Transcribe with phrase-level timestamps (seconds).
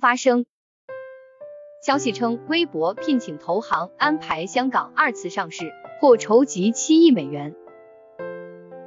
[0.00, 0.46] 发生。
[1.84, 5.70] 消息称，微博聘请投行安排香港二次上市，
[6.00, 7.54] 或筹集七亿美元。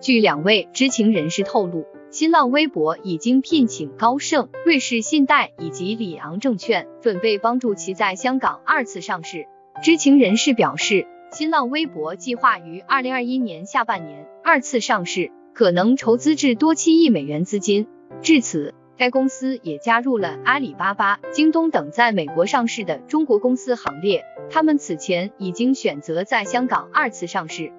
[0.02, 9.46] 据两位知情人士透露，新浪微博已经聘请高盛、瑞士信贷以及里昂证券，准备帮助其在香港二次上市。
[9.84, 17.88] 知情人士表示，新浪微博计划于二零二一年下半年二次上市，可能筹资至多七亿美元资金。
[18.22, 24.26] 至此，该公司也加入了阿里巴巴、京东等在美国上市的中国公司行列。
[24.50, 27.72] 他们此前已经选择在香港二次上市。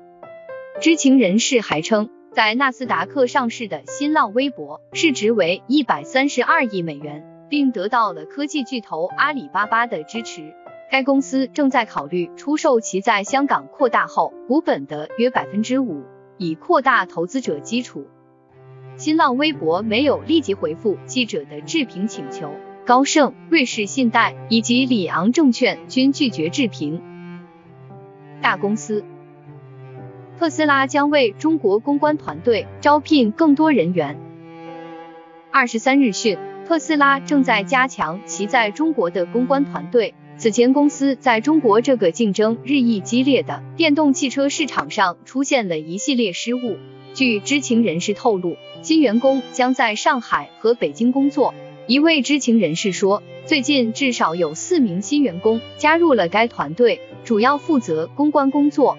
[0.80, 10.54] 知情人士还称，在纳斯达克上市的新浪微博市值为一百三十二亿美元，并得到了科技巨头阿里巴巴的支持。
[10.88, 16.04] 该公司正在考虑出售其在香港扩大后股本的约百分之五，
[16.36, 18.06] 以扩大投资者基础。
[18.98, 22.50] 新浪微博没有立即回复记者的置评请求，
[22.84, 27.00] 高盛、瑞士信贷以及里昂证券均拒绝置评。
[28.42, 29.04] 大公司。
[30.36, 34.18] 特斯拉将为中国公关团队招聘更多人员。
[35.52, 40.14] 二十三日讯，特斯拉正在加强其在中国的公关团队。
[40.38, 46.76] 此前，公司在中国这个竞争日益激烈的电动汽车市场上出现了一系列失误。
[47.18, 51.52] 据知情人士透露，新员工将在上海和北京工作。
[51.88, 58.96] 一位知情人士说，最近至少有四名新员工加入了该团队，主要负责公关工作。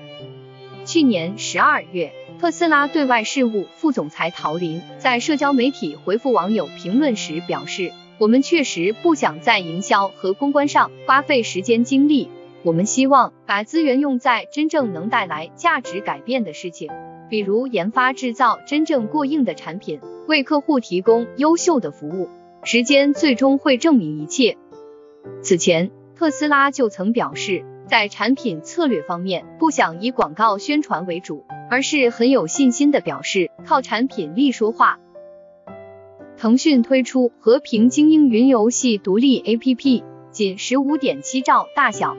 [0.83, 12.27] 去年十二月，特斯拉对外事务副总裁陶林在社交媒体回复网友评论时表示：“我们确实不想在营销和公关上花费时间精力，
[12.63, 16.89] 我们希望把资源用在真正能带来价值改变的事情，
[17.29, 22.27] 比如研发制造真正过硬的产品，为客户提供优秀的服务。
[22.63, 24.57] 时间最终会证明一切。”
[25.41, 27.63] 此前，特斯拉就曾表示。
[27.89, 34.99] 在产品策略方面，不想以广告宣传为主，而是很有信心的表示靠产品力说话。
[36.37, 42.15] 腾讯推出和平精英云游戏独立 APP，仅十五点七兆大小。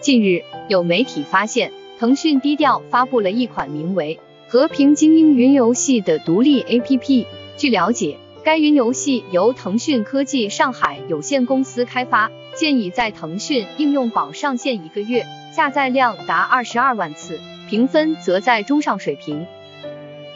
[0.00, 4.18] 近日，有媒体发现，腾讯低调发布了一款名为
[4.48, 7.26] 和平精英云游戏的独立 APP。
[7.58, 12.30] 据了解，该云游戏由腾讯科技上海有限公司开发。
[12.56, 17.38] 建议在腾讯应用宝上线一个月，下载量达二十二万次，
[17.68, 19.46] 评分则在中上水平。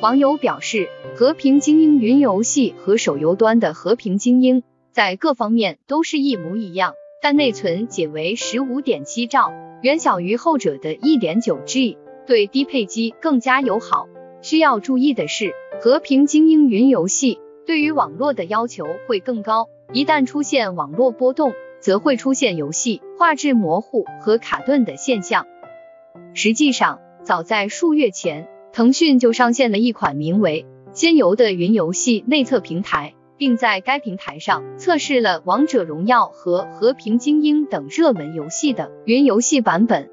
[0.02, 6.92] 网友表示，和平精英云游戏和手游端的和平精英在各方面都是一模一样，
[7.22, 9.50] 但内存仅为十五点七兆，
[9.84, 14.08] 远小于后者的一点九 G，对低配机更加友好。
[14.40, 21.52] 需要注意的是，和平精英云游戏对于网络的要求会更高，一旦出现网络波动。
[21.80, 25.46] 则会出现游戏画质模糊和卡顿的现象。
[26.32, 40.10] 实际上，早在数月前，腾讯就上线了一款名为“仙游”的云游戏内测平台，并在该平台上测试了《王者荣耀》和《和平精英》等热门游戏的云游戏版本。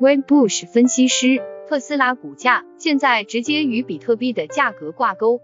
[0.00, 5.40] Wedbush 分析师：特斯拉股价现在直接与比特币的价格挂钩。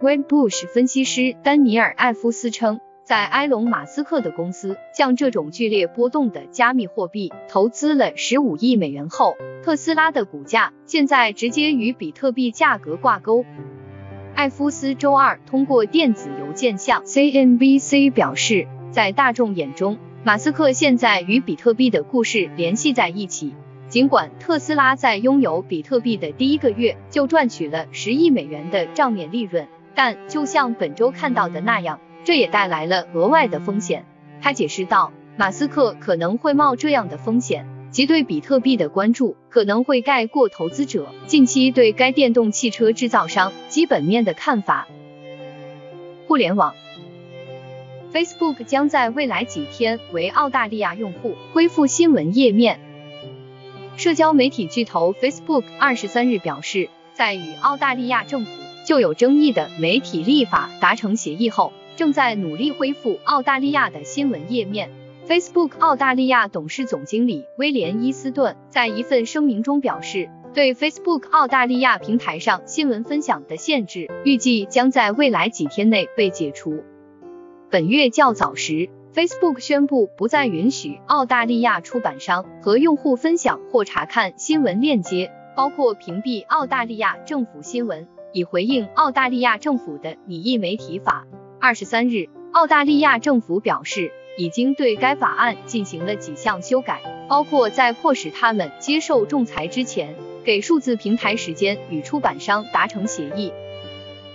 [0.00, 2.80] Wedbush 分析师丹尼尔·艾夫斯称。
[3.04, 9.34] 在埃隆·马斯克的公司向这种剧烈波动的加密货币投资了十五亿美元后，
[9.64, 13.46] 特斯拉的股价现在直接与比特币价格挂钩。
[14.38, 23.56] 艾夫斯周二通过电子邮件向 CNBC 表示，在大众眼中，马斯克现在与比特币的故事联系在一起。
[23.88, 29.66] 尽管特斯拉在拥有比特币的第一个月就赚取了十亿美元的账面利润，
[29.96, 31.98] 但就像本周看到的那样。
[32.22, 34.04] 这也带来了额外的风险，
[34.40, 44.86] 他解释道，马斯克可能会冒这样的风险，即对比特币的关注可能会盖过投资者近期对该电动汽车制造商基本面的看法。
[46.26, 46.74] 互联网
[48.12, 52.80] ，Facebook 将在未来几天为澳大利亚用户恢复新闻页面。
[53.96, 58.50] 社交媒体巨头 Facebook 二十三日表示，在与澳大利亚政府
[58.86, 61.72] 就有争议的媒体立法达成协议后。
[61.96, 64.88] 正在努力恢复澳大利亚的新闻页面。
[65.28, 76.82] Facebook 澳大利亚董事总经理威廉伊斯顿在一份声明中表示，对 Facebook 澳大利亚平台上新闻分享的限制预计将在未来几天内被解除。
[77.70, 91.26] 本月较早时，Facebook 宣布不再允许澳大利亚出版商和用户分享或查看新闻链接，包括屏蔽澳大利亚政府新闻，以回应澳大利亚政府的拟议媒体法。
[91.60, 100.14] 二十三日，澳大利亚政府表示，已经对该法案进行了几项修改，包括在迫使他们接受仲裁之前，
[100.44, 103.52] 给数字平台时间与出版商达成协议。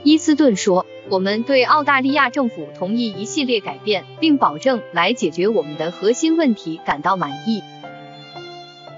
[0.03, 7.61] 伊斯顿说：“我们对澳大利亚政府同意一系列改变，并保证来解决我们的核心问题感到满意。”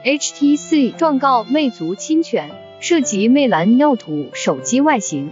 [0.04, 2.50] HTC 状告魅族侵权，
[2.80, 5.30] 涉及魅蓝 Note 5手机外形。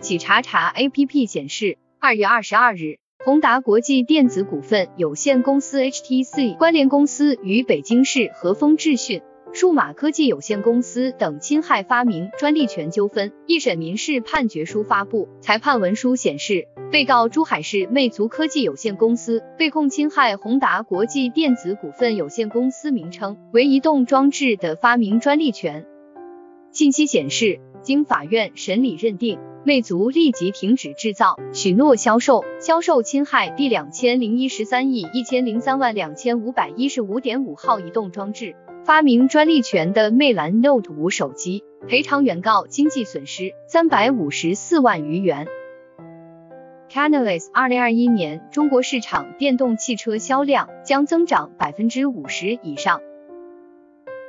[0.00, 9.20] 企查查 APP 显示，二月二十二日，宏达国际电子股份有限公司 HTC 关联公司与北京市和风智讯。
[9.52, 15.28] 数码科技有限公司等侵害发明专利权纠纷一审民事判决书发布。
[15.42, 25.84] 裁判文书显示，被告珠海市魅族科技有限公司被控侵害宏达国际电子股份有限公司名称为移动装置的发明专利权。
[26.70, 38.54] 信息显示，经法院审理认定，魅族立即停止制造、许诺销售、销售侵害第两千零一十三亿一千零三万两千五百一十五点五号移动装置。
[38.84, 45.46] 发明专利权的魅蓝 Note 5手机赔偿原告经济损失三百五十四万余元。
[46.90, 53.02] Canalys 二零二一年中国市场电动汽车销量将增长百分之五十以上。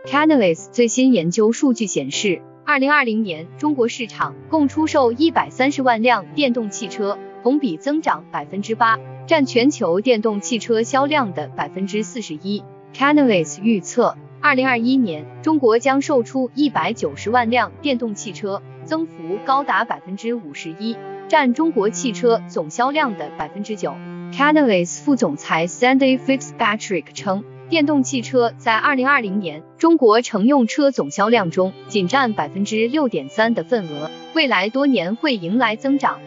[0.05, 12.63] Canalys 最新研究数据显示，二零二零年中国市场共出售一百三十万辆电动汽车，同比增长百分之八，占全球电动汽车销量的百分之四十一。
[12.93, 14.15] Canalys 预测。
[14.39, 20.95] 二零二一年，中国将售出一百九十万辆电动汽车，增幅高达百分之五十一，
[21.27, 23.95] 占中国汽车总销量的百分之九。
[24.31, 36.19] Canalys 副总裁 Sandy Fitzpatrick 称，电动汽车在二零二零年中国乘用车总销量中仅占百分之六点三的份额，未来多年会迎来增长。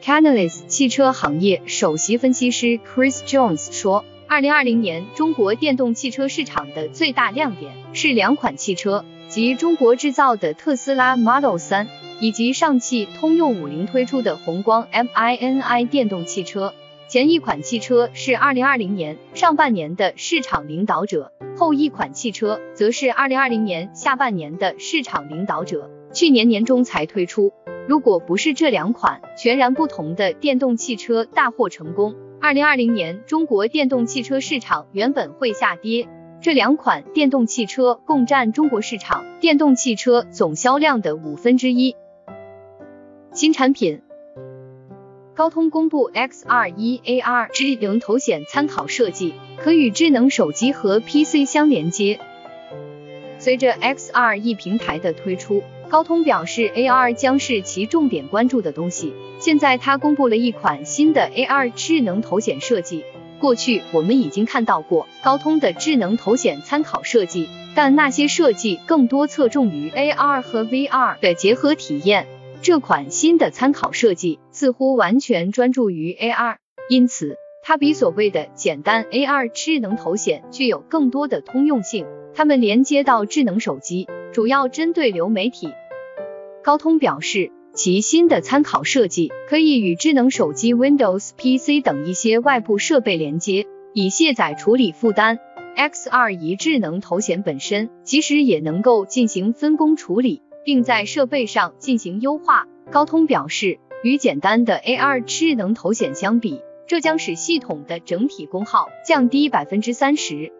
[0.00, 4.04] Canalys 汽车行业首席分析师 Chris Jones 说。
[4.28, 11.88] 二零二零年，中国电动汽车市场的最大亮点是两款汽车，即中国制造的特斯拉 Model 3，
[12.18, 16.72] 以及上汽通用五菱推出的宏光 MINI 电动汽车。
[17.12, 27.52] 前一款汽车是二零二零年上半年的市场领导者，后一款汽车则是二零二零年下半年的市场领导者，去年年中才推出。
[27.86, 36.08] 如果不是这两款全然不同的电动汽车大获成功，二零二零年，中国电动汽车市场原本会下跌。
[36.40, 41.94] 这两款电动汽车共占中国市场电动汽车总销量的五分之一。
[43.34, 44.00] 新产品，
[45.42, 52.20] 高通公布 X21 AR 智能头显参考设计，可与智能手机和 PC 相连接。
[53.40, 59.14] 随着 X21 平台的推出，高通表示 AR 将是其重点关注的东西。
[59.40, 63.02] 现在，它公布了一款新的 AR 智能头显设计。
[63.40, 72.28] 过去我们已经看到过高通的智能头显参考设计，但那些设计更多侧重于 AR 和 VR 的结合体验。
[72.62, 76.56] 这款新的参考设计似乎完全专注于 AR，
[76.88, 82.06] 因此它比所谓的简单 AR 智能头显具有更多的通用性。
[82.34, 85.68] 它们连接到智能手机，主要针对流媒体。
[86.62, 87.50] 高通表示。
[87.74, 93.64] 其新的参考设计可以与智能手机、Windows PC 等一些外部设备连接，
[93.94, 95.38] 以卸载处理负担。
[95.74, 102.66] X21 智能头显本身其实也能够进行分工处理，并在设备上进行优化。
[102.90, 110.52] 高通表示，与简单的 AR 智能头显相比，这将使系统的整体功耗降低百分之三十。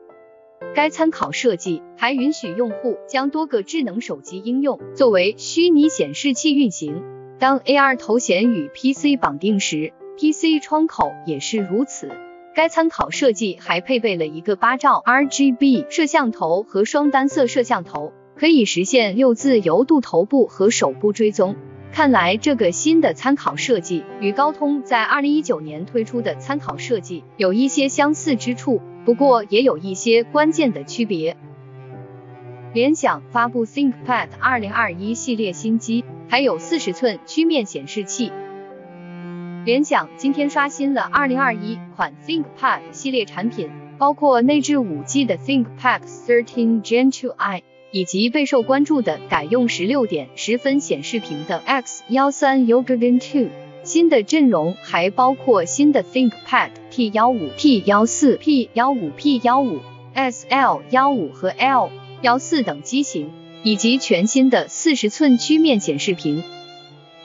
[0.75, 7.03] 该参考设计还允许用户将多个智能手机应用作为虚拟显示器运行。
[7.39, 12.11] 当 AR 头显与 PC 绑定时，PC 窗口也是如此。
[12.55, 21.55] 该参考设计还配备了一个八兆 RGB 摄像头和双单色摄像头，可以实现六自由度头部和手部追踪。
[21.93, 28.81] 看来这个新的参考设计与高通在二零一九年推出的参考设计有一些相似之处。
[29.05, 31.37] 不过也有一些关键的区别。
[32.75, 38.33] 联想发布 ThinkPad 2021系列新机，还有四十寸曲面显示器。
[39.65, 53.49] 联想今天刷新了2021款 ThinkPad 系列产品，包括内置 5G 的 ThinkPad 13 Gen 2i，以及备受关注的改用十六点十分显示屏的 X 幺三 Yoga Gen 2。
[53.85, 59.81] 新的阵容还包括新的 ThinkPad T 幺五、T 幺四、P 幺五、P 幺五、
[60.15, 61.91] SL 幺五和 L
[62.23, 63.31] 幺四等机型，
[63.65, 66.45] 以及全新的四十寸曲面显示屏。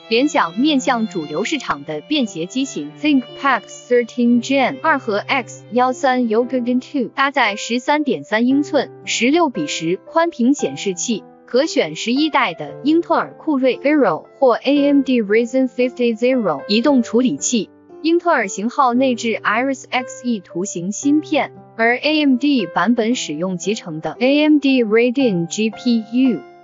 [0.08, 17.68] 联想面向主流市场的便携机型 ThinkPad 13 Gen 2和 X13 Yoga Gen 2搭载13.3英寸16比10宽屏显示器，可选十一代的英特尔酷睿 Vero 或 AMD Ryzen 50移动处理器。
[18.00, 26.57] 英特尔型号内置 Iris Xe 图形芯片，而 AMD 版本使用集成的 AMD Radeon GPU。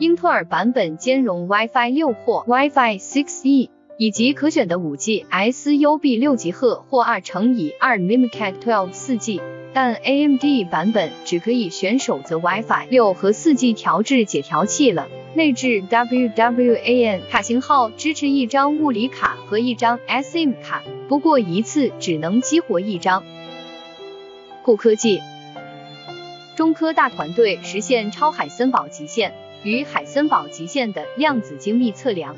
[0.00, 9.40] 英特尔版本兼容 WiFi 六或 WiFi 6E，以及可选的 5G SUB 六级赫或二乘以二 MMC 12 4G，
[9.72, 15.08] 但 AMD 版本只可以选手则 WiFi 六和 4G 调制解调器了。
[15.34, 23.24] 内置 WWAN 卡型号支持一张物理卡和一张 SIM 卡，不过一次只能激活一张。
[24.62, 25.20] 酷科技，
[26.54, 32.36] 中科大团队实现超海森堡极限与海森堡极限的量子精密测量。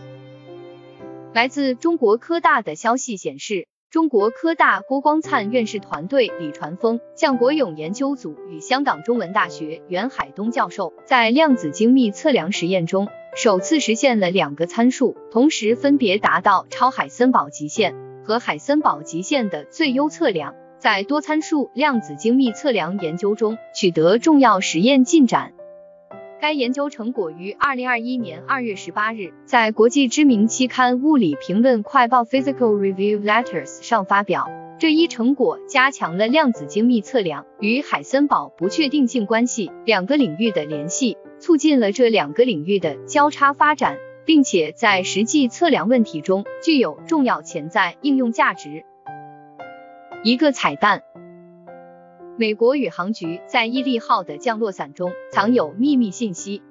[1.32, 3.66] 来自中国科大的消息显示。
[3.90, 25.52] 中国科大郭光灿院士团队李传峰、向国勇研究组与香港中文大学袁海东教授在量子精密测量实验中，首次实现了两个参数同时分别达到超海森堡极限和海森堡极限的最优测量，在多参数量子精密测量研究中取得重要实验进展。
[26.40, 34.48] 该研究成果于二零二一年二月十八日在国际知名期刊《物理评论快报》（Physical Review Letters） 上发表。
[34.78, 48.84] 这一成果加强了量子精密测量与海森堡不确定性关系两个领域的联系，促进了这两个领域的交叉发展，并且在实际测量问题中具有重要潜在应用价值。
[50.24, 51.02] 一个彩蛋。
[52.40, 56.62] 美国宇航局在毅力号的降落伞中藏有秘密信息。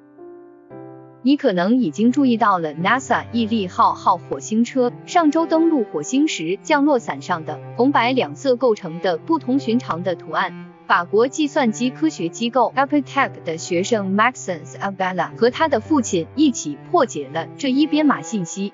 [1.22, 10.72] 你可能已经注意到了，NASA 毅力号号火星车上周登陆火星时，降落伞上的红白两色构成的不同寻常的图案。
[10.88, 18.74] 法国计算机科学机构 a p e t e c 的学生 Maxence Abella 和他的父亲一起破解了这一编码信息。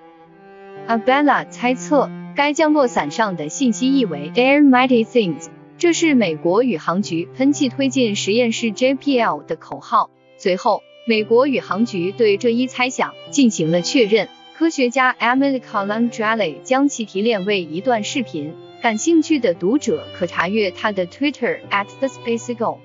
[0.88, 5.48] Abella 猜测，该降落伞上的信息意为 Air Mighty Things。
[5.78, 10.10] 这是美国宇航局喷气推进实验室 JPL 的口号。
[10.38, 14.30] 随后，美国宇航局对这一猜想进行了确认。
[14.58, 22.80] 科学家 Emily Colandrelli 将其提炼为一段视频，感兴趣的读者可查阅他的 Twitter at the Space Go。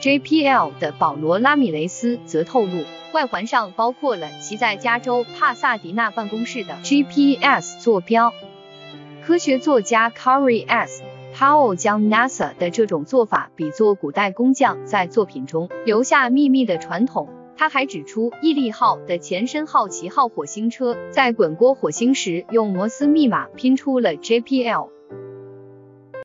[0.00, 8.34] JPL 的保罗拉米雷斯则透露，外环上包括了其在加州帕萨迪纳办公室的 GPS 坐标。
[9.22, 10.99] 科学作家 Corey S。
[11.40, 17.30] 卡欧将 NASA 的这种做法比作古代工匠在作品中留下秘密的传统。
[17.56, 24.90] 他还指出，毅力号的前身好奇号火星车在滚过火星时用摩斯密码拼出了 JPL。